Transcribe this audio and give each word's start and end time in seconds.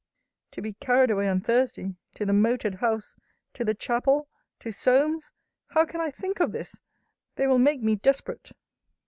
To 0.53 0.63
be 0.63 0.73
carried 0.73 1.11
away 1.11 1.29
on 1.29 1.41
Thursday 1.41 1.93
To 2.15 2.25
the 2.25 2.33
moated 2.33 2.73
house 2.81 3.15
To 3.53 3.63
the 3.63 3.75
chapel 3.75 4.27
To 4.61 4.71
Solmes! 4.71 5.31
How 5.67 5.85
can 5.85 6.01
I 6.01 6.09
think 6.09 6.39
of 6.39 6.51
this! 6.53 6.81
They 7.35 7.45
will 7.45 7.59
make 7.59 7.83
me 7.83 7.97
desperate. 7.97 8.51